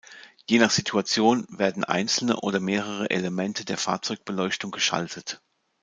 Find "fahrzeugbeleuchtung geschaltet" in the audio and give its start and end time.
3.77-5.43